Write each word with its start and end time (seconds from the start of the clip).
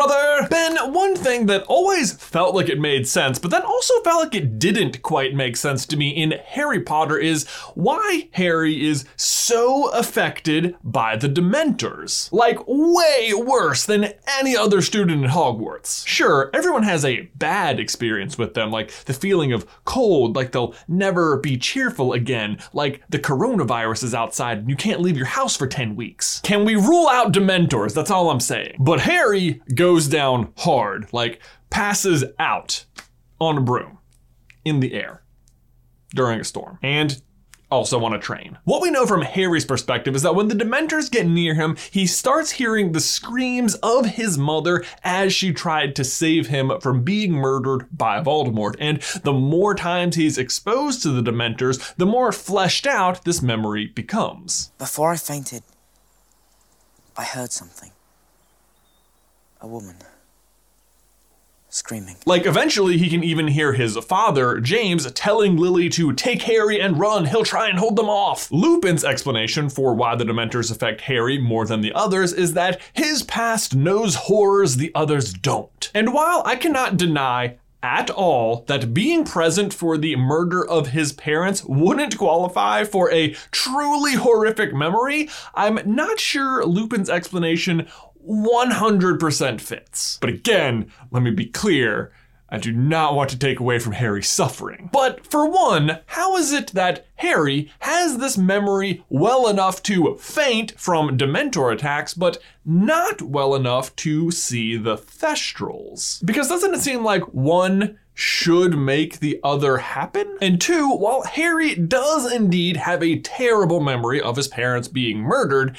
brother! 0.00 0.39
Ben, 0.50 0.92
one 0.92 1.14
thing 1.14 1.46
that 1.46 1.62
always 1.68 2.12
felt 2.12 2.54
like 2.56 2.68
it 2.68 2.80
made 2.80 3.06
sense, 3.06 3.38
but 3.38 3.52
then 3.52 3.62
also 3.62 4.02
felt 4.02 4.24
like 4.24 4.34
it 4.34 4.58
didn't 4.58 5.00
quite 5.00 5.32
make 5.32 5.56
sense 5.56 5.86
to 5.86 5.96
me 5.96 6.10
in 6.10 6.32
Harry 6.44 6.80
Potter 6.80 7.16
is 7.16 7.46
why 7.74 8.28
Harry 8.32 8.84
is 8.84 9.04
so 9.14 9.90
affected 9.90 10.76
by 10.82 11.16
the 11.16 11.28
Dementors. 11.28 12.32
Like, 12.32 12.58
way 12.66 13.32
worse 13.32 13.86
than 13.86 14.12
any 14.38 14.56
other 14.56 14.82
student 14.82 15.24
in 15.24 15.30
Hogwarts. 15.30 16.06
Sure, 16.06 16.50
everyone 16.52 16.82
has 16.82 17.04
a 17.04 17.30
bad 17.36 17.78
experience 17.78 18.36
with 18.36 18.54
them, 18.54 18.72
like 18.72 18.90
the 19.04 19.14
feeling 19.14 19.52
of 19.52 19.66
cold, 19.84 20.34
like 20.34 20.50
they'll 20.50 20.74
never 20.88 21.36
be 21.36 21.56
cheerful 21.56 22.12
again, 22.12 22.58
like 22.72 23.02
the 23.08 23.18
coronavirus 23.18 24.02
is 24.02 24.14
outside 24.14 24.58
and 24.58 24.68
you 24.70 24.76
can't 24.76 25.00
leave 25.00 25.16
your 25.16 25.26
house 25.26 25.56
for 25.56 25.68
10 25.68 25.94
weeks. 25.94 26.40
Can 26.40 26.64
we 26.64 26.74
rule 26.74 27.08
out 27.08 27.32
Dementors? 27.32 27.94
That's 27.94 28.10
all 28.10 28.30
I'm 28.30 28.40
saying. 28.40 28.76
But 28.80 29.00
Harry 29.00 29.62
goes 29.74 30.08
down 30.42 30.52
hard, 30.58 31.12
like 31.12 31.40
passes 31.70 32.24
out 32.38 32.84
on 33.40 33.58
a 33.58 33.60
broom 33.60 33.98
in 34.64 34.80
the 34.80 34.94
air 34.94 35.22
during 36.14 36.40
a 36.40 36.44
storm. 36.44 36.78
And 36.82 37.20
also 37.70 38.02
on 38.04 38.12
a 38.12 38.18
train. 38.18 38.58
What 38.64 38.82
we 38.82 38.90
know 38.90 39.06
from 39.06 39.22
Harry's 39.22 39.64
perspective 39.64 40.16
is 40.16 40.22
that 40.22 40.34
when 40.34 40.48
the 40.48 40.56
Dementors 40.56 41.10
get 41.10 41.26
near 41.26 41.54
him, 41.54 41.76
he 41.90 42.06
starts 42.06 42.50
hearing 42.50 42.90
the 42.90 43.00
screams 43.00 43.76
of 43.76 44.06
his 44.06 44.36
mother 44.36 44.84
as 45.04 45.32
she 45.32 45.52
tried 45.52 45.94
to 45.96 46.04
save 46.04 46.48
him 46.48 46.72
from 46.80 47.04
being 47.04 47.32
murdered 47.32 47.86
by 47.96 48.20
Voldemort. 48.20 48.74
And 48.80 49.00
the 49.22 49.32
more 49.32 49.74
times 49.74 50.16
he's 50.16 50.36
exposed 50.36 51.02
to 51.04 51.10
the 51.10 51.30
Dementors, 51.30 51.94
the 51.94 52.06
more 52.06 52.32
fleshed 52.32 52.88
out 52.88 53.24
this 53.24 53.40
memory 53.40 53.86
becomes. 53.86 54.72
Before 54.78 55.12
I 55.12 55.16
fainted, 55.16 55.62
I 57.16 57.22
heard 57.22 57.52
something. 57.52 57.92
A 59.60 59.68
woman. 59.68 59.96
Screaming. 61.70 62.16
Like, 62.26 62.46
eventually, 62.46 62.98
he 62.98 63.08
can 63.08 63.22
even 63.22 63.48
hear 63.48 63.72
his 63.72 63.96
father, 63.98 64.60
James, 64.60 65.10
telling 65.12 65.56
Lily 65.56 65.88
to 65.90 66.12
take 66.12 66.42
Harry 66.42 66.80
and 66.80 66.98
run. 66.98 67.26
He'll 67.26 67.44
try 67.44 67.68
and 67.68 67.78
hold 67.78 67.96
them 67.96 68.08
off. 68.08 68.50
Lupin's 68.50 69.04
explanation 69.04 69.70
for 69.70 69.94
why 69.94 70.16
the 70.16 70.24
Dementors 70.24 70.72
affect 70.72 71.02
Harry 71.02 71.38
more 71.38 71.64
than 71.64 71.80
the 71.80 71.92
others 71.92 72.32
is 72.32 72.54
that 72.54 72.80
his 72.92 73.22
past 73.22 73.74
knows 73.74 74.16
horrors 74.16 74.76
the 74.76 74.90
others 74.94 75.32
don't. 75.32 75.90
And 75.94 76.12
while 76.12 76.42
I 76.44 76.56
cannot 76.56 76.96
deny 76.96 77.56
at 77.82 78.10
all 78.10 78.64
that 78.66 78.92
being 78.92 79.24
present 79.24 79.72
for 79.72 79.96
the 79.96 80.16
murder 80.16 80.66
of 80.66 80.88
his 80.88 81.12
parents 81.12 81.64
wouldn't 81.64 82.18
qualify 82.18 82.84
for 82.84 83.10
a 83.10 83.32
truly 83.50 84.14
horrific 84.14 84.74
memory, 84.74 85.28
I'm 85.54 85.78
not 85.86 86.20
sure 86.20 86.64
Lupin's 86.64 87.08
explanation 87.08 87.88
100% 88.28 89.60
fits. 89.60 90.18
But 90.20 90.30
again, 90.30 90.90
let 91.10 91.22
me 91.22 91.30
be 91.30 91.46
clear. 91.46 92.12
I 92.52 92.58
do 92.58 92.72
not 92.72 93.14
want 93.14 93.30
to 93.30 93.38
take 93.38 93.60
away 93.60 93.78
from 93.78 93.92
Harry's 93.92 94.28
suffering. 94.28 94.90
But 94.92 95.24
for 95.24 95.48
one, 95.48 96.00
how 96.06 96.36
is 96.36 96.52
it 96.52 96.68
that 96.68 97.06
Harry 97.16 97.70
has 97.80 98.18
this 98.18 98.36
memory 98.36 99.04
well 99.08 99.46
enough 99.46 99.82
to 99.84 100.16
faint 100.16 100.72
from 100.78 101.16
Dementor 101.16 101.72
attacks, 101.72 102.12
but 102.12 102.38
not 102.64 103.22
well 103.22 103.54
enough 103.54 103.94
to 103.96 104.32
see 104.32 104.76
the 104.76 104.96
Thestrals? 104.96 106.24
Because 106.26 106.48
doesn't 106.48 106.74
it 106.74 106.80
seem 106.80 107.04
like 107.04 107.22
one 107.32 107.98
should 108.14 108.76
make 108.76 109.20
the 109.20 109.38
other 109.44 109.78
happen? 109.78 110.36
And 110.42 110.60
two, 110.60 110.90
while 110.90 111.22
Harry 111.22 111.76
does 111.76 112.30
indeed 112.32 112.78
have 112.78 113.02
a 113.02 113.20
terrible 113.20 113.80
memory 113.80 114.20
of 114.20 114.36
his 114.36 114.48
parents 114.48 114.88
being 114.88 115.18
murdered, 115.18 115.76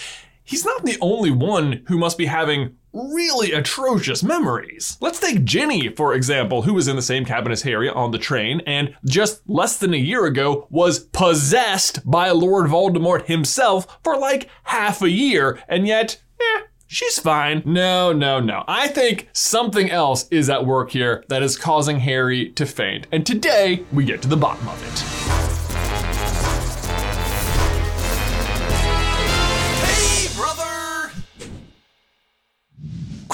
he's 0.52 0.66
not 0.66 0.84
the 0.84 0.98
only 1.00 1.32
one 1.32 1.82
who 1.88 1.98
must 1.98 2.18
be 2.18 2.26
having 2.26 2.76
really 2.92 3.54
atrocious 3.54 4.22
memories. 4.22 4.98
Let's 5.00 5.20
take 5.20 5.46
Ginny, 5.46 5.88
for 5.96 6.14
example, 6.14 6.64
who 6.64 6.74
was 6.74 6.90
in 6.90 6.98
the 6.98 7.02
same 7.02 7.24
cabin 7.24 7.54
as 7.54 7.62
Harry 7.62 7.90
on 7.90 8.12
the 8.12 8.18
train 8.18 8.62
and 8.68 8.94
just 9.06 9.42
less 9.48 9.78
than 9.78 9.94
a 9.94 9.98
year 9.98 10.26
ago 10.26 10.68
was 10.70 11.00
possessed 11.00 12.00
by 12.10 12.32
Lord 12.32 12.70
Voldemort 12.70 13.28
himself 13.28 13.98
for 14.04 14.18
like 14.18 14.50
half 14.64 15.02
a 15.02 15.10
year, 15.10 15.58
and 15.70 15.88
yet, 15.88 16.22
eh, 16.42 16.62
she's 16.86 17.18
fine. 17.18 17.64
No, 17.66 18.12
no, 18.12 18.42
no. 18.42 18.66
I 18.68 18.90
think 18.90 19.30
something 19.32 19.90
else 19.90 20.28
is 20.32 20.50
at 20.50 20.66
work 20.66 20.92
here 20.92 21.24
that 21.30 21.42
is 21.42 21.58
causing 21.58 22.02
Harry 22.02 22.50
to 22.52 22.66
faint. 22.66 23.08
And 23.14 23.26
today, 23.26 23.86
we 23.94 24.04
get 24.04 24.22
to 24.24 24.28
the 24.28 24.36
bottom 24.36 24.68
of 24.68 24.84
it. 24.86 25.21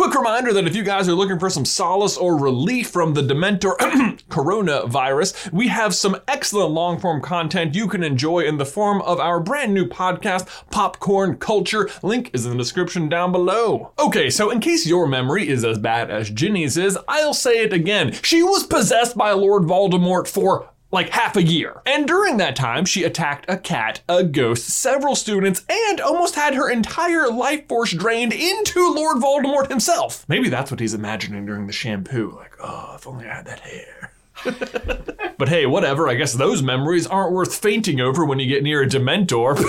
Quick 0.07 0.19
reminder 0.19 0.53
that 0.53 0.65
if 0.65 0.73
you 0.73 0.83
guys 0.83 1.09
are 1.09 1.15
looking 1.15 1.37
for 1.37 1.49
some 1.49 1.65
solace 1.65 2.15
or 2.15 2.39
relief 2.39 2.89
from 2.89 3.13
the 3.13 3.21
Dementor 3.21 3.75
coronavirus, 4.29 5.51
we 5.51 5.67
have 5.67 5.93
some 5.93 6.15
excellent 6.29 6.71
long 6.71 6.97
form 6.97 7.21
content 7.21 7.75
you 7.75 7.89
can 7.89 8.03
enjoy 8.03 8.39
in 8.39 8.55
the 8.55 8.65
form 8.65 9.01
of 9.01 9.19
our 9.19 9.41
brand 9.41 9.73
new 9.73 9.85
podcast, 9.85 10.47
Popcorn 10.71 11.35
Culture. 11.35 11.89
Link 12.01 12.31
is 12.31 12.45
in 12.45 12.53
the 12.53 12.57
description 12.57 13.09
down 13.09 13.33
below. 13.33 13.91
Okay, 13.99 14.29
so 14.29 14.49
in 14.49 14.61
case 14.61 14.87
your 14.87 15.07
memory 15.07 15.49
is 15.49 15.65
as 15.65 15.77
bad 15.77 16.09
as 16.09 16.29
Ginny's 16.29 16.77
is, 16.77 16.97
I'll 17.09 17.33
say 17.33 17.61
it 17.63 17.73
again. 17.73 18.13
She 18.23 18.41
was 18.41 18.65
possessed 18.65 19.17
by 19.17 19.33
Lord 19.33 19.63
Voldemort 19.63 20.29
for 20.29 20.69
like 20.97 21.09
half 21.09 21.35
a 21.35 21.43
year. 21.43 21.79
And 21.85 22.07
during 22.07 22.37
that 22.37 22.55
time, 22.55 22.83
she 22.83 23.03
attacked 23.03 23.45
a 23.47 23.55
cat, 23.55 24.01
a 24.09 24.23
ghost, 24.23 24.67
several 24.67 25.15
students, 25.15 25.63
and 25.69 26.01
almost 26.01 26.33
had 26.33 26.55
her 26.55 26.71
entire 26.71 27.29
life 27.29 27.67
force 27.67 27.91
drained 27.93 28.33
into 28.33 28.91
Lord 28.91 29.17
Voldemort 29.17 29.69
himself. 29.69 30.25
Maybe 30.27 30.49
that's 30.49 30.71
what 30.71 30.79
he's 30.79 30.95
imagining 30.95 31.45
during 31.45 31.67
the 31.67 31.73
shampoo. 31.73 32.35
Like, 32.35 32.53
oh, 32.59 32.93
if 32.95 33.05
only 33.05 33.27
I 33.27 33.35
had 33.35 33.45
that 33.45 33.59
hair. 33.59 34.11
but 35.37 35.49
hey, 35.49 35.67
whatever. 35.67 36.09
I 36.09 36.15
guess 36.15 36.33
those 36.33 36.63
memories 36.63 37.05
aren't 37.05 37.31
worth 37.31 37.55
fainting 37.55 38.01
over 38.01 38.25
when 38.25 38.39
you 38.39 38.47
get 38.47 38.63
near 38.63 38.81
a 38.81 38.87
Dementor. 38.87 39.63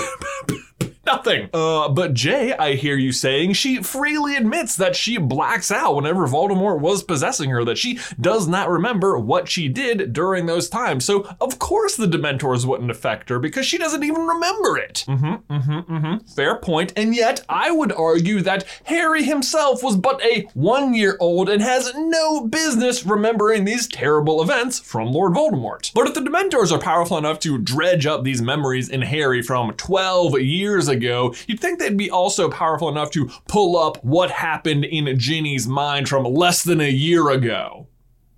Nothing. 1.09 1.49
Uh, 1.55 1.89
but 1.89 2.13
Jay, 2.13 2.53
I 2.53 2.75
hear 2.75 2.95
you 2.95 3.11
saying 3.11 3.53
she 3.53 3.81
freely 3.81 4.35
admits 4.35 4.75
that 4.75 4.95
she 4.95 5.17
blacks 5.17 5.71
out 5.71 5.95
whenever 5.95 6.27
Voldemort 6.27 6.81
was 6.81 7.01
possessing 7.01 7.49
her, 7.49 7.65
that 7.65 7.79
she 7.79 7.97
does 8.21 8.47
not 8.47 8.69
remember 8.69 9.17
what 9.17 9.49
she 9.49 9.69
did 9.69 10.13
during 10.13 10.45
those 10.45 10.69
times. 10.69 11.05
So, 11.05 11.27
of 11.41 11.57
course, 11.57 11.95
the 11.95 12.05
Dementors 12.05 12.63
wouldn't 12.63 12.91
affect 12.91 13.29
her 13.29 13.39
because 13.39 13.65
she 13.65 13.79
doesn't 13.79 14.03
even 14.03 14.21
remember 14.21 14.77
it. 14.77 15.03
Mm-hmm, 15.07 15.51
mm-hmm, 15.51 15.95
mm-hmm. 15.95 16.27
Fair 16.27 16.57
point. 16.57 16.93
And 16.95 17.15
yet, 17.15 17.43
I 17.49 17.71
would 17.71 17.91
argue 17.91 18.41
that 18.41 18.67
Harry 18.83 19.23
himself 19.23 19.81
was 19.81 19.97
but 19.97 20.23
a 20.23 20.47
one 20.53 20.93
year 20.93 21.17
old 21.19 21.49
and 21.49 21.63
has 21.63 21.91
no 21.95 22.45
business 22.45 23.03
remembering 23.03 23.65
these 23.65 23.87
terrible 23.87 24.43
events 24.43 24.79
from 24.79 25.11
Lord 25.11 25.33
Voldemort. 25.33 25.91
But 25.95 26.05
if 26.05 26.13
the 26.13 26.21
Dementors 26.21 26.71
are 26.71 26.77
powerful 26.77 27.17
enough 27.17 27.39
to 27.39 27.57
dredge 27.57 28.05
up 28.05 28.23
these 28.23 28.43
memories 28.43 28.89
in 28.89 29.01
Harry 29.01 29.41
from 29.41 29.73
12 29.73 30.39
years 30.41 30.87
ago, 30.87 30.98
you'd 31.47 31.59
think 31.59 31.79
they'd 31.79 31.97
be 31.97 32.11
also 32.11 32.49
powerful 32.49 32.89
enough 32.89 33.11
to 33.11 33.29
pull 33.47 33.77
up 33.77 34.03
what 34.03 34.31
happened 34.31 34.85
in 34.85 35.17
Ginny's 35.17 35.67
mind 35.67 36.07
from 36.09 36.23
less 36.23 36.63
than 36.63 36.81
a 36.81 36.89
year 36.89 37.29
ago 37.29 37.87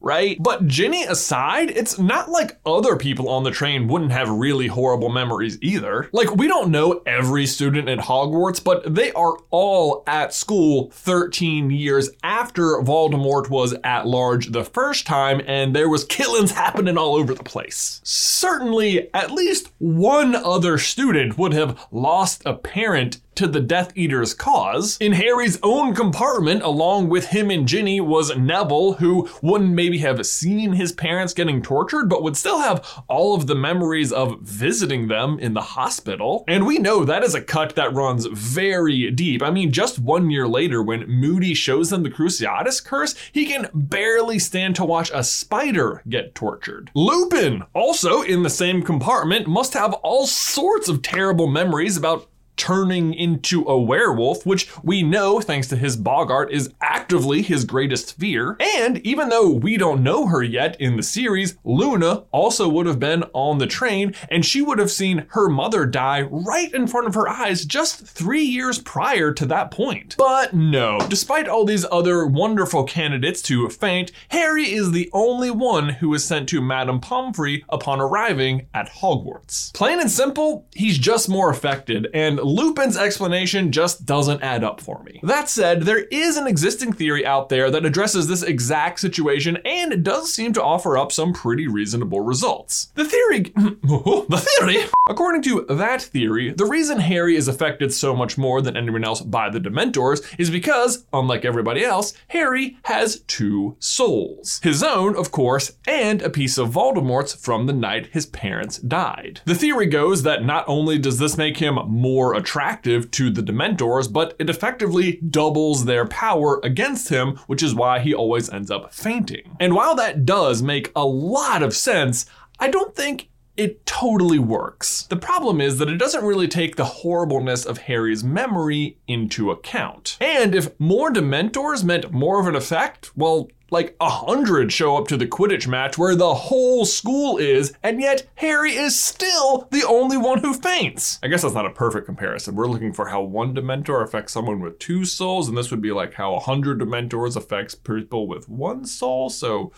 right? 0.01 0.37
But 0.39 0.67
Ginny 0.67 1.03
aside, 1.03 1.69
it's 1.69 1.97
not 1.97 2.29
like 2.29 2.59
other 2.65 2.95
people 2.97 3.29
on 3.29 3.43
the 3.43 3.51
train 3.51 3.87
wouldn't 3.87 4.11
have 4.11 4.29
really 4.29 4.67
horrible 4.67 5.09
memories 5.09 5.57
either. 5.61 6.09
Like, 6.11 6.35
we 6.35 6.47
don't 6.47 6.71
know 6.71 7.01
every 7.05 7.45
student 7.45 7.87
at 7.87 7.99
Hogwarts, 7.99 8.63
but 8.63 8.93
they 8.93 9.11
are 9.13 9.37
all 9.51 10.03
at 10.07 10.33
school 10.33 10.91
13 10.91 11.69
years 11.71 12.09
after 12.23 12.81
Voldemort 12.81 13.49
was 13.49 13.75
at 13.83 14.07
large 14.07 14.47
the 14.51 14.65
first 14.65 15.05
time, 15.05 15.41
and 15.45 15.75
there 15.75 15.89
was 15.89 16.03
killings 16.03 16.51
happening 16.61 16.97
all 16.97 17.15
over 17.15 17.33
the 17.33 17.43
place. 17.43 18.01
Certainly, 18.03 19.13
at 19.13 19.31
least 19.31 19.71
one 19.77 20.35
other 20.35 20.77
student 20.77 21.37
would 21.37 21.53
have 21.53 21.87
lost 21.91 22.41
a 22.45 22.53
parent 22.53 23.21
to 23.35 23.47
the 23.47 23.59
Death 23.59 23.91
Eater's 23.95 24.33
cause. 24.33 24.97
In 24.99 25.13
Harry's 25.13 25.59
own 25.63 25.95
compartment, 25.95 26.61
along 26.63 27.09
with 27.09 27.27
him 27.27 27.49
and 27.49 27.67
Ginny, 27.67 28.01
was 28.01 28.35
Neville, 28.35 28.93
who 28.93 29.29
wouldn't 29.41 29.73
maybe 29.73 29.99
have 29.99 30.25
seen 30.25 30.73
his 30.73 30.91
parents 30.91 31.33
getting 31.33 31.61
tortured, 31.61 32.09
but 32.09 32.23
would 32.23 32.37
still 32.37 32.59
have 32.59 33.03
all 33.07 33.35
of 33.35 33.47
the 33.47 33.55
memories 33.55 34.11
of 34.11 34.41
visiting 34.41 35.07
them 35.07 35.39
in 35.39 35.53
the 35.53 35.61
hospital. 35.61 36.43
And 36.47 36.65
we 36.65 36.77
know 36.77 37.05
that 37.05 37.23
is 37.23 37.35
a 37.35 37.41
cut 37.41 37.75
that 37.75 37.93
runs 37.93 38.25
very 38.25 39.09
deep. 39.11 39.41
I 39.41 39.51
mean, 39.51 39.71
just 39.71 39.99
one 39.99 40.29
year 40.29 40.47
later, 40.47 40.81
when 40.83 41.09
Moody 41.09 41.53
shows 41.53 41.89
them 41.89 42.03
the 42.03 42.09
Cruciatus 42.09 42.83
curse, 42.83 43.15
he 43.31 43.45
can 43.45 43.69
barely 43.73 44.39
stand 44.39 44.75
to 44.75 44.85
watch 44.85 45.11
a 45.13 45.23
spider 45.23 46.01
get 46.09 46.35
tortured. 46.35 46.91
Lupin, 46.95 47.63
also 47.73 48.21
in 48.21 48.43
the 48.43 48.49
same 48.49 48.81
compartment, 48.81 49.47
must 49.47 49.73
have 49.73 49.93
all 49.93 50.27
sorts 50.27 50.89
of 50.89 51.01
terrible 51.01 51.47
memories 51.47 51.97
about 51.97 52.30
turning 52.57 53.13
into 53.13 53.67
a 53.67 53.79
werewolf, 53.79 54.45
which 54.45 54.69
we 54.83 55.03
know, 55.03 55.39
thanks 55.39 55.67
to 55.69 55.75
his 55.75 55.97
Boggart, 55.97 56.51
is 56.51 56.73
actively 56.81 57.41
his 57.41 57.65
greatest 57.65 58.17
fear. 58.17 58.57
And 58.77 58.99
even 58.99 59.29
though 59.29 59.49
we 59.49 59.77
don't 59.77 60.03
know 60.03 60.27
her 60.27 60.43
yet 60.43 60.79
in 60.79 60.97
the 60.97 61.03
series, 61.03 61.57
Luna 61.63 62.23
also 62.31 62.67
would 62.69 62.85
have 62.85 62.99
been 62.99 63.23
on 63.33 63.57
the 63.57 63.67
train 63.67 64.13
and 64.29 64.45
she 64.45 64.61
would 64.61 64.79
have 64.79 64.91
seen 64.91 65.25
her 65.29 65.49
mother 65.49 65.85
die 65.85 66.21
right 66.21 66.73
in 66.73 66.87
front 66.87 67.07
of 67.07 67.13
her 67.15 67.27
eyes 67.27 67.65
just 67.65 68.05
three 68.05 68.43
years 68.43 68.79
prior 68.79 69.33
to 69.33 69.45
that 69.47 69.71
point. 69.71 70.15
But 70.17 70.53
no, 70.53 70.99
despite 71.09 71.47
all 71.47 71.65
these 71.65 71.85
other 71.91 72.25
wonderful 72.25 72.83
candidates 72.83 73.41
to 73.43 73.69
faint, 73.69 74.11
Harry 74.29 74.71
is 74.71 74.91
the 74.91 75.09
only 75.13 75.51
one 75.51 75.89
who 75.89 76.13
is 76.13 76.23
sent 76.23 76.49
to 76.49 76.61
Madame 76.61 76.99
Pomfrey 76.99 77.63
upon 77.69 77.99
arriving 77.99 78.67
at 78.73 78.89
Hogwarts. 78.89 79.73
Plain 79.73 79.99
and 79.99 80.11
simple, 80.11 80.67
he's 80.73 80.97
just 80.97 81.29
more 81.29 81.49
affected, 81.49 82.07
and 82.13 82.39
Lupin's 82.51 82.97
explanation 82.97 83.71
just 83.71 84.05
doesn't 84.05 84.43
add 84.43 84.63
up 84.63 84.81
for 84.81 85.01
me. 85.03 85.21
That 85.23 85.49
said, 85.49 85.83
there 85.83 86.03
is 86.05 86.35
an 86.35 86.47
existing 86.47 86.91
theory 86.93 87.25
out 87.25 87.47
there 87.47 87.71
that 87.71 87.85
addresses 87.85 88.27
this 88.27 88.43
exact 88.43 88.99
situation 88.99 89.57
and 89.63 89.93
it 89.93 90.03
does 90.03 90.33
seem 90.33 90.51
to 90.53 90.63
offer 90.63 90.97
up 90.97 91.13
some 91.13 91.31
pretty 91.31 91.67
reasonable 91.67 92.19
results. 92.19 92.91
The 92.95 93.05
theory, 93.05 93.39
the 93.55 94.47
theory, 94.59 94.83
according 95.07 95.43
to 95.43 95.65
that 95.69 96.01
theory, 96.01 96.51
the 96.51 96.65
reason 96.65 96.99
Harry 96.99 97.37
is 97.37 97.47
affected 97.47 97.93
so 97.93 98.13
much 98.15 98.37
more 98.37 98.61
than 98.61 98.75
anyone 98.75 99.05
else 99.05 99.21
by 99.21 99.49
the 99.49 99.59
Dementors 99.59 100.21
is 100.37 100.49
because, 100.49 101.05
unlike 101.13 101.45
everybody 101.45 101.85
else, 101.85 102.13
Harry 102.27 102.77
has 102.83 103.21
two 103.27 103.77
souls. 103.79 104.59
His 104.61 104.83
own, 104.83 105.15
of 105.15 105.31
course, 105.31 105.71
and 105.87 106.21
a 106.21 106.29
piece 106.29 106.57
of 106.57 106.71
Voldemort's 106.71 107.33
from 107.33 107.65
the 107.65 107.73
night 107.73 108.07
his 108.07 108.25
parents 108.25 108.77
died. 108.79 109.39
The 109.45 109.55
theory 109.55 109.85
goes 109.85 110.23
that 110.23 110.43
not 110.43 110.65
only 110.67 110.97
does 110.97 111.17
this 111.17 111.37
make 111.37 111.57
him 111.57 111.75
more 111.87 112.30
attractive 112.33 113.09
to 113.11 113.29
the 113.29 113.41
Dementors, 113.41 114.11
but 114.11 114.35
it 114.39 114.49
effectively 114.49 115.19
doubles 115.29 115.85
their 115.85 116.05
power 116.05 116.59
against 116.63 117.09
him, 117.09 117.37
which 117.47 117.63
is 117.63 117.73
why 117.73 117.99
he 117.99 118.13
always 118.13 118.49
ends 118.49 118.69
up 118.69 118.93
fainting. 118.93 119.55
And 119.59 119.73
while 119.73 119.95
that 119.95 120.25
does 120.25 120.61
make 120.61 120.91
a 120.95 121.05
lot 121.05 121.63
of 121.63 121.75
sense, 121.75 122.25
I 122.59 122.67
don't 122.67 122.95
think 122.95 123.30
it 123.61 123.85
totally 123.85 124.39
works. 124.39 125.03
The 125.03 125.15
problem 125.15 125.61
is 125.61 125.77
that 125.77 125.89
it 125.89 125.97
doesn't 125.97 126.25
really 126.25 126.47
take 126.47 126.75
the 126.75 126.85
horribleness 126.85 127.63
of 127.63 127.77
Harry's 127.77 128.23
memory 128.23 128.97
into 129.07 129.51
account. 129.51 130.17
And 130.19 130.55
if 130.55 130.79
more 130.79 131.11
Dementors 131.11 131.83
meant 131.83 132.11
more 132.11 132.39
of 132.39 132.47
an 132.47 132.55
effect, 132.55 133.15
well, 133.15 133.49
like 133.69 133.95
a 134.01 134.09
hundred 134.09 134.73
show 134.73 134.97
up 134.97 135.07
to 135.07 135.15
the 135.15 135.27
Quidditch 135.27 135.67
match 135.67 135.95
where 135.97 136.15
the 136.15 136.33
whole 136.33 136.85
school 136.85 137.37
is, 137.37 137.73
and 137.83 138.01
yet 138.01 138.27
Harry 138.35 138.75
is 138.75 138.99
still 138.99 139.67
the 139.71 139.85
only 139.87 140.17
one 140.17 140.39
who 140.39 140.53
faints. 140.53 141.19
I 141.21 141.27
guess 141.27 141.43
that's 141.43 141.53
not 141.53 141.67
a 141.67 141.71
perfect 141.71 142.07
comparison. 142.07 142.55
We're 142.55 142.65
looking 142.67 142.93
for 142.93 143.09
how 143.09 143.21
one 143.21 143.55
Dementor 143.55 144.03
affects 144.03 144.33
someone 144.33 144.59
with 144.59 144.79
two 144.79 145.05
souls, 145.05 145.47
and 145.47 145.55
this 145.55 145.69
would 145.69 145.81
be 145.81 145.91
like 145.91 146.15
how 146.15 146.33
a 146.33 146.39
hundred 146.39 146.79
Dementors 146.79 147.37
affects 147.37 147.75
people 147.75 148.27
with 148.27 148.49
one 148.49 148.85
soul. 148.85 149.29
So 149.29 149.71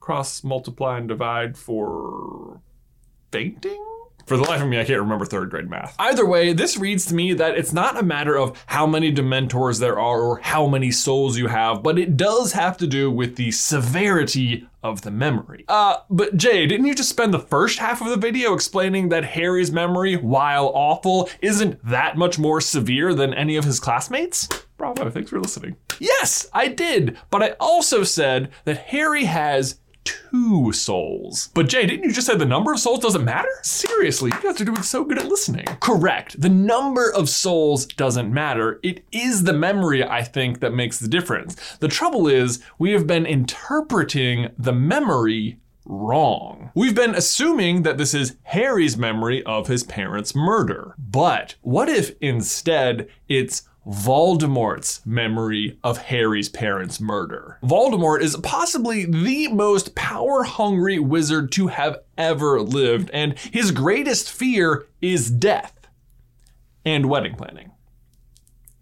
cross 0.00 0.44
multiply 0.44 0.98
and 0.98 1.08
divide 1.08 1.56
for 1.56 2.60
fainting? 3.32 3.84
For 4.26 4.36
the 4.36 4.44
life 4.44 4.62
of 4.62 4.68
me, 4.68 4.78
I 4.80 4.84
can't 4.84 5.00
remember 5.00 5.24
third 5.24 5.50
grade 5.50 5.68
math. 5.68 5.96
Either 5.98 6.24
way, 6.24 6.52
this 6.52 6.76
reads 6.76 7.06
to 7.06 7.14
me 7.14 7.32
that 7.34 7.58
it's 7.58 7.72
not 7.72 7.98
a 7.98 8.04
matter 8.04 8.38
of 8.38 8.62
how 8.66 8.86
many 8.86 9.12
Dementors 9.12 9.80
there 9.80 9.98
are 9.98 10.20
or 10.20 10.38
how 10.38 10.68
many 10.68 10.92
souls 10.92 11.36
you 11.36 11.48
have, 11.48 11.82
but 11.82 11.98
it 11.98 12.16
does 12.16 12.52
have 12.52 12.76
to 12.76 12.86
do 12.86 13.10
with 13.10 13.34
the 13.34 13.50
severity 13.50 14.68
of 14.82 15.02
the 15.02 15.10
memory. 15.10 15.64
Uh, 15.66 15.96
but 16.08 16.36
Jay, 16.36 16.66
didn't 16.66 16.86
you 16.86 16.94
just 16.94 17.08
spend 17.08 17.34
the 17.34 17.38
first 17.40 17.80
half 17.80 18.00
of 18.00 18.08
the 18.08 18.16
video 18.16 18.54
explaining 18.54 19.08
that 19.08 19.24
Harry's 19.24 19.72
memory, 19.72 20.14
while 20.16 20.70
awful, 20.74 21.28
isn't 21.40 21.84
that 21.84 22.16
much 22.16 22.38
more 22.38 22.60
severe 22.60 23.14
than 23.14 23.34
any 23.34 23.56
of 23.56 23.64
his 23.64 23.80
classmates? 23.80 24.48
Bravo, 24.76 25.10
thanks 25.10 25.30
for 25.30 25.40
listening. 25.40 25.76
Yes, 26.00 26.48
I 26.52 26.68
did, 26.68 27.16
but 27.30 27.42
I 27.42 27.50
also 27.60 28.02
said 28.02 28.50
that 28.64 28.78
Harry 28.78 29.24
has 29.24 29.78
two 30.04 30.72
souls. 30.72 31.50
But 31.54 31.68
Jay, 31.68 31.86
didn't 31.86 32.04
you 32.04 32.12
just 32.12 32.26
say 32.26 32.36
the 32.36 32.44
number 32.44 32.72
of 32.72 32.80
souls 32.80 33.00
doesn't 33.00 33.24
matter? 33.24 33.48
Seriously, 33.62 34.30
you 34.34 34.42
guys 34.42 34.60
are 34.60 34.64
doing 34.64 34.82
so 34.82 35.04
good 35.04 35.18
at 35.18 35.26
listening. 35.26 35.66
Correct. 35.80 36.40
The 36.40 36.48
number 36.48 37.12
of 37.12 37.28
souls 37.28 37.86
doesn't 37.86 38.32
matter. 38.32 38.80
It 38.82 39.04
is 39.12 39.44
the 39.44 39.52
memory, 39.52 40.04
I 40.04 40.22
think, 40.22 40.60
that 40.60 40.72
makes 40.74 40.98
the 40.98 41.08
difference. 41.08 41.76
The 41.78 41.88
trouble 41.88 42.26
is, 42.28 42.62
we 42.78 42.92
have 42.92 43.06
been 43.06 43.26
interpreting 43.26 44.50
the 44.58 44.72
memory 44.72 45.58
wrong. 45.84 46.70
We've 46.74 46.94
been 46.94 47.14
assuming 47.14 47.82
that 47.82 47.98
this 47.98 48.14
is 48.14 48.36
Harry's 48.44 48.96
memory 48.96 49.42
of 49.44 49.66
his 49.66 49.82
parents' 49.82 50.34
murder. 50.34 50.94
But 50.96 51.56
what 51.60 51.88
if 51.88 52.14
instead 52.20 53.08
it's 53.28 53.68
Voldemort's 53.86 55.04
memory 55.04 55.78
of 55.82 55.98
Harry's 55.98 56.48
parents' 56.48 57.00
murder. 57.00 57.58
Voldemort 57.62 58.20
is 58.20 58.36
possibly 58.36 59.04
the 59.04 59.48
most 59.48 59.94
power 59.94 60.44
hungry 60.44 60.98
wizard 60.98 61.50
to 61.52 61.66
have 61.68 61.98
ever 62.16 62.60
lived, 62.60 63.10
and 63.12 63.38
his 63.38 63.72
greatest 63.72 64.30
fear 64.30 64.86
is 65.00 65.30
death 65.30 65.88
and 66.84 67.08
wedding 67.08 67.34
planning 67.34 67.72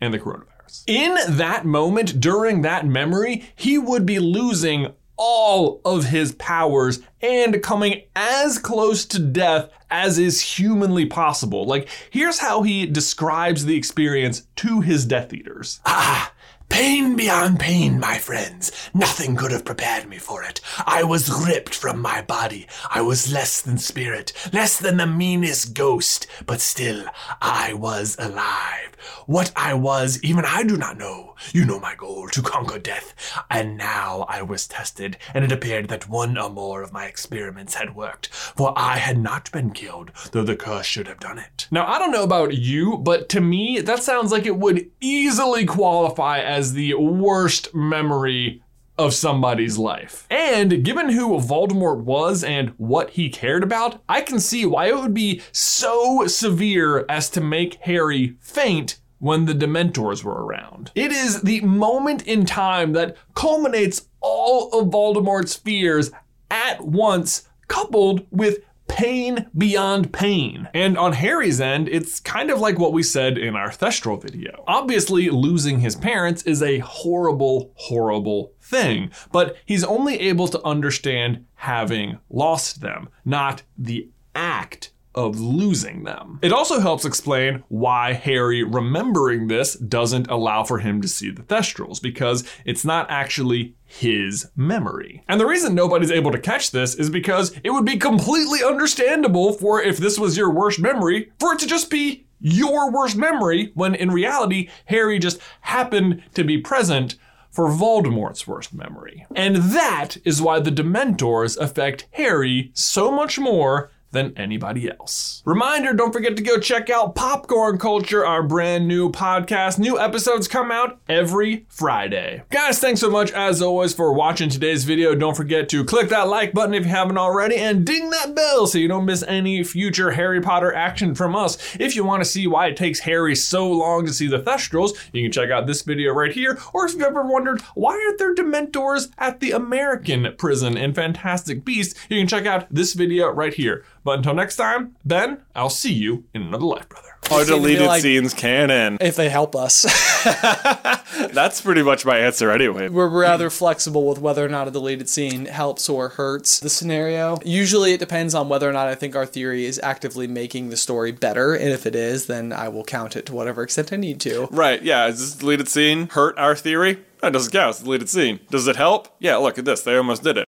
and 0.00 0.12
the 0.12 0.18
coronavirus. 0.18 0.84
In 0.86 1.36
that 1.36 1.64
moment, 1.64 2.20
during 2.20 2.62
that 2.62 2.86
memory, 2.86 3.44
he 3.56 3.78
would 3.78 4.04
be 4.04 4.18
losing 4.18 4.92
all 5.16 5.80
of 5.84 6.06
his 6.06 6.32
powers 6.32 7.00
and 7.22 7.62
coming 7.62 8.02
as 8.16 8.58
close 8.58 9.04
to 9.06 9.18
death 9.18 9.70
as 9.90 10.18
is 10.18 10.40
humanly 10.40 11.06
possible. 11.06 11.66
Like, 11.66 11.88
here's 12.10 12.38
how 12.38 12.62
he 12.62 12.86
describes 12.86 13.64
the 13.64 13.76
experience 13.76 14.46
to 14.56 14.80
his 14.80 15.04
Death 15.04 15.32
Eaters. 15.32 15.80
Ah, 15.84 16.32
Pain 16.70 17.16
beyond 17.16 17.58
pain, 17.58 17.98
my 17.98 18.16
friends. 18.16 18.70
Nothing 18.94 19.34
could 19.34 19.50
have 19.50 19.64
prepared 19.64 20.08
me 20.08 20.18
for 20.18 20.44
it. 20.44 20.60
I 20.86 21.02
was 21.02 21.44
ripped 21.44 21.74
from 21.74 22.00
my 22.00 22.22
body. 22.22 22.68
I 22.88 23.02
was 23.02 23.30
less 23.30 23.60
than 23.60 23.76
spirit, 23.76 24.32
less 24.52 24.78
than 24.78 24.96
the 24.96 25.06
meanest 25.06 25.74
ghost, 25.74 26.28
but 26.46 26.60
still, 26.60 27.06
I 27.42 27.74
was 27.74 28.16
alive. 28.20 28.96
What 29.26 29.52
I 29.56 29.74
was, 29.74 30.22
even 30.22 30.44
I 30.44 30.62
do 30.62 30.76
not 30.76 30.96
know. 30.96 31.34
You 31.52 31.64
know 31.64 31.80
my 31.80 31.96
goal, 31.96 32.28
to 32.28 32.40
conquer 32.40 32.78
death. 32.78 33.14
And 33.50 33.76
now 33.76 34.24
I 34.28 34.42
was 34.42 34.68
tested, 34.68 35.16
and 35.34 35.44
it 35.44 35.52
appeared 35.52 35.88
that 35.88 36.08
one 36.08 36.38
or 36.38 36.50
more 36.50 36.82
of 36.82 36.92
my 36.92 37.06
experiments 37.10 37.74
had 37.74 37.94
worked, 37.94 38.28
for 38.28 38.72
I 38.76 38.96
had 38.96 39.18
not 39.18 39.50
been 39.52 39.72
killed, 39.72 40.12
though 40.30 40.44
the 40.44 40.56
curse 40.56 40.86
should 40.86 41.08
have 41.08 41.20
done 41.20 41.38
it. 41.38 41.66
Now, 41.70 41.86
I 41.86 41.98
don't 41.98 42.12
know 42.12 42.22
about 42.22 42.54
you, 42.54 42.96
but 42.96 43.28
to 43.30 43.40
me, 43.40 43.80
that 43.80 44.02
sounds 44.02 44.32
like 44.32 44.46
it 44.46 44.56
would 44.56 44.90
easily 45.00 45.66
qualify 45.66 46.38
as 46.38 46.72
the 46.72 46.94
worst 46.94 47.74
memory 47.74 48.62
of 48.96 49.14
somebody's 49.14 49.78
life. 49.78 50.26
And 50.30 50.84
given 50.84 51.08
who 51.08 51.38
Voldemort 51.38 52.04
was 52.04 52.44
and 52.44 52.70
what 52.76 53.10
he 53.10 53.30
cared 53.30 53.62
about, 53.62 54.02
I 54.08 54.20
can 54.20 54.38
see 54.38 54.66
why 54.66 54.86
it 54.86 54.96
would 54.96 55.14
be 55.14 55.40
so 55.52 56.26
severe 56.26 57.06
as 57.08 57.30
to 57.30 57.40
make 57.40 57.74
Harry 57.82 58.36
faint 58.40 59.00
when 59.18 59.46
the 59.46 59.54
Dementors 59.54 60.24
were 60.24 60.44
around. 60.44 60.90
It 60.94 61.12
is 61.12 61.42
the 61.42 61.60
moment 61.62 62.26
in 62.26 62.44
time 62.44 62.92
that 62.92 63.16
culminates 63.34 64.08
all 64.20 64.70
of 64.72 64.88
Voldemort's 64.88 65.54
fears 65.54 66.10
at 66.50 66.80
once, 66.80 67.48
coupled 67.68 68.26
with 68.30 68.58
pain 68.88 69.46
beyond 69.56 70.12
pain. 70.12 70.68
And 70.74 70.98
on 70.98 71.12
Harry's 71.12 71.60
end, 71.60 71.88
it's 71.88 72.20
kind 72.20 72.50
of 72.50 72.60
like 72.60 72.78
what 72.78 72.92
we 72.92 73.02
said 73.02 73.38
in 73.38 73.54
our 73.54 73.70
Thestral 73.70 74.20
video. 74.20 74.64
Obviously, 74.66 75.30
losing 75.30 75.80
his 75.80 75.94
parents 75.94 76.42
is 76.42 76.62
a 76.62 76.78
horrible, 76.80 77.72
horrible 77.76 78.52
thing, 78.60 79.10
but 79.32 79.56
he's 79.64 79.84
only 79.84 80.18
able 80.20 80.48
to 80.48 80.62
understand 80.64 81.46
having 81.54 82.18
lost 82.28 82.80
them, 82.80 83.08
not 83.24 83.62
the 83.78 84.08
act 84.34 84.90
of 85.14 85.40
losing 85.40 86.04
them. 86.04 86.38
It 86.40 86.52
also 86.52 86.78
helps 86.78 87.04
explain 87.04 87.64
why 87.68 88.12
Harry 88.12 88.62
remembering 88.62 89.48
this 89.48 89.74
doesn't 89.74 90.30
allow 90.30 90.62
for 90.62 90.78
him 90.78 91.02
to 91.02 91.08
see 91.08 91.30
the 91.30 91.42
Thestrals, 91.42 92.00
because 92.00 92.44
it's 92.64 92.84
not 92.84 93.10
actually 93.10 93.74
his 93.84 94.48
memory. 94.54 95.24
And 95.26 95.40
the 95.40 95.46
reason 95.46 95.74
nobody's 95.74 96.12
able 96.12 96.30
to 96.30 96.38
catch 96.38 96.70
this 96.70 96.94
is 96.94 97.10
because 97.10 97.52
it 97.64 97.70
would 97.70 97.84
be 97.84 97.96
completely 97.96 98.62
understandable 98.62 99.52
for 99.52 99.82
if 99.82 99.98
this 99.98 100.18
was 100.18 100.36
your 100.36 100.50
worst 100.50 100.78
memory, 100.78 101.32
for 101.40 101.54
it 101.54 101.58
to 101.58 101.66
just 101.66 101.90
be 101.90 102.26
your 102.38 102.90
worst 102.90 103.16
memory, 103.16 103.72
when 103.74 103.94
in 103.94 104.10
reality, 104.10 104.70
Harry 104.86 105.18
just 105.18 105.40
happened 105.62 106.22
to 106.34 106.44
be 106.44 106.56
present 106.56 107.16
for 107.50 107.68
Voldemort's 107.68 108.46
worst 108.46 108.72
memory. 108.72 109.26
And 109.34 109.56
that 109.56 110.16
is 110.24 110.40
why 110.40 110.60
the 110.60 110.70
Dementors 110.70 111.58
affect 111.58 112.06
Harry 112.12 112.70
so 112.74 113.10
much 113.10 113.40
more 113.40 113.90
than 114.12 114.32
anybody 114.36 114.90
else. 114.90 115.42
Reminder 115.44 115.92
don't 115.92 116.12
forget 116.12 116.36
to 116.36 116.42
go 116.42 116.58
check 116.58 116.90
out 116.90 117.14
Popcorn 117.14 117.78
Culture, 117.78 118.24
our 118.26 118.42
brand 118.42 118.88
new 118.88 119.10
podcast. 119.10 119.78
New 119.78 119.98
episodes 119.98 120.48
come 120.48 120.70
out 120.70 121.00
every 121.08 121.66
Friday. 121.68 122.42
Guys, 122.50 122.78
thanks 122.78 123.00
so 123.00 123.10
much 123.10 123.30
as 123.32 123.62
always 123.62 123.94
for 123.94 124.12
watching 124.12 124.48
today's 124.48 124.84
video. 124.84 125.14
Don't 125.14 125.36
forget 125.36 125.68
to 125.70 125.84
click 125.84 126.08
that 126.08 126.28
like 126.28 126.52
button 126.52 126.74
if 126.74 126.84
you 126.84 126.90
haven't 126.90 127.18
already 127.18 127.56
and 127.56 127.84
ding 127.84 128.10
that 128.10 128.34
bell 128.34 128.66
so 128.66 128.78
you 128.78 128.88
don't 128.88 129.04
miss 129.04 129.22
any 129.24 129.62
future 129.62 130.12
Harry 130.12 130.40
Potter 130.40 130.72
action 130.74 131.14
from 131.14 131.36
us. 131.36 131.76
If 131.78 131.94
you 131.94 132.04
want 132.04 132.22
to 132.22 132.28
see 132.28 132.46
why 132.46 132.66
it 132.66 132.76
takes 132.76 133.00
Harry 133.00 133.36
so 133.36 133.70
long 133.70 134.06
to 134.06 134.12
see 134.12 134.26
the 134.26 134.40
Thestrals, 134.40 134.90
you 135.12 135.22
can 135.22 135.32
check 135.32 135.50
out 135.50 135.66
this 135.66 135.82
video 135.82 136.12
right 136.12 136.32
here. 136.32 136.58
Or 136.72 136.86
if 136.86 136.92
you've 136.92 137.02
ever 137.02 137.22
wondered 137.22 137.60
why 137.74 137.92
aren't 137.92 138.18
there 138.18 138.34
Dementors 138.34 139.10
at 139.18 139.40
the 139.40 139.52
American 139.52 140.34
prison 140.36 140.76
in 140.76 140.94
Fantastic 140.94 141.64
Beasts, 141.64 141.98
you 142.08 142.18
can 142.18 142.28
check 142.28 142.46
out 142.46 142.66
this 142.70 142.94
video 142.94 143.30
right 143.30 143.54
here. 143.54 143.84
But 144.04 144.18
until 144.18 144.34
next 144.34 144.56
time, 144.56 144.96
Ben, 145.04 145.42
I'll 145.54 145.70
see 145.70 145.92
you 145.92 146.24
in 146.34 146.42
another 146.42 146.64
life, 146.64 146.88
brother. 146.88 147.08
Are 147.30 147.44
seem 147.44 147.46
to 147.46 147.52
be 147.54 147.58
deleted 147.60 147.86
like- 147.86 148.02
scenes 148.02 148.34
canon? 148.34 148.98
If 149.00 149.16
they 149.16 149.28
help 149.28 149.54
us, 149.54 149.84
That's 151.32 151.60
pretty 151.60 151.82
much 151.82 152.04
my 152.04 152.18
answer 152.18 152.50
anyway. 152.50 152.88
we're 152.88 153.08
rather 153.08 153.50
flexible 153.50 154.06
with 154.08 154.18
whether 154.18 154.44
or 154.44 154.48
not 154.48 154.68
a 154.68 154.70
deleted 154.70 155.08
scene 155.08 155.46
helps 155.46 155.88
or 155.88 156.08
hurts 156.10 156.60
the 156.60 156.70
scenario. 156.70 157.38
Usually, 157.44 157.92
it 157.92 158.00
depends 158.00 158.34
on 158.34 158.48
whether 158.48 158.68
or 158.68 158.72
not 158.72 158.88
I 158.88 158.94
think 158.94 159.14
our 159.14 159.26
theory 159.26 159.64
is 159.64 159.78
actively 159.82 160.26
making 160.26 160.70
the 160.70 160.76
story 160.76 161.12
better, 161.12 161.54
and 161.54 161.68
if 161.70 161.86
it 161.86 161.94
is, 161.94 162.26
then 162.26 162.52
I 162.52 162.68
will 162.68 162.84
count 162.84 163.16
it 163.16 163.26
to 163.26 163.34
whatever 163.34 163.62
extent 163.62 163.92
I 163.92 163.96
need 163.96 164.20
to. 164.22 164.48
Right, 164.50 164.82
yeah, 164.82 165.06
is 165.06 165.18
this 165.20 165.34
deleted 165.34 165.68
scene 165.68 166.08
hurt 166.08 166.36
our 166.38 166.56
theory? 166.56 166.98
That 167.20 167.32
doesn't 167.34 167.52
count, 167.52 167.70
it's 167.70 167.80
a 167.82 167.84
deleted 167.84 168.08
scene. 168.08 168.40
Does 168.50 168.66
it 168.66 168.76
help? 168.76 169.08
Yeah, 169.18 169.36
look 169.36 169.58
at 169.58 169.64
this, 169.66 169.82
they 169.82 169.96
almost 169.96 170.22
did 170.24 170.38
it. 170.38 170.48